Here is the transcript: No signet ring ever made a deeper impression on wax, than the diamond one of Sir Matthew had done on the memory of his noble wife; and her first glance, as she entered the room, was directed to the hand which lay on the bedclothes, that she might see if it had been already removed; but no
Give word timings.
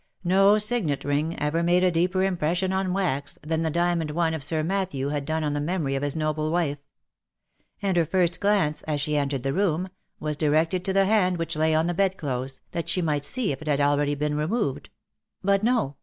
No 0.23 0.57
signet 0.57 1.03
ring 1.03 1.39
ever 1.39 1.61
made 1.61 1.83
a 1.83 1.91
deeper 1.91 2.23
impression 2.23 2.73
on 2.73 2.91
wax, 2.91 3.37
than 3.43 3.61
the 3.61 3.69
diamond 3.69 4.09
one 4.09 4.33
of 4.33 4.41
Sir 4.43 4.63
Matthew 4.63 5.09
had 5.09 5.25
done 5.25 5.43
on 5.43 5.53
the 5.53 5.61
memory 5.61 5.93
of 5.93 6.01
his 6.01 6.15
noble 6.15 6.49
wife; 6.49 6.79
and 7.83 7.95
her 7.97 8.05
first 8.07 8.39
glance, 8.39 8.81
as 8.87 8.99
she 8.99 9.15
entered 9.15 9.43
the 9.43 9.53
room, 9.53 9.89
was 10.19 10.35
directed 10.37 10.83
to 10.85 10.91
the 10.93 11.05
hand 11.05 11.37
which 11.37 11.55
lay 11.55 11.75
on 11.75 11.85
the 11.85 11.93
bedclothes, 11.93 12.61
that 12.71 12.89
she 12.89 13.03
might 13.03 13.23
see 13.25 13.51
if 13.51 13.61
it 13.61 13.67
had 13.67 13.77
been 13.77 13.85
already 13.85 14.15
removed; 14.15 14.89
but 15.43 15.61
no 15.63 15.97